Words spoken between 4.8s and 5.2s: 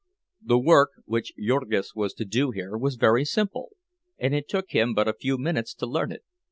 but a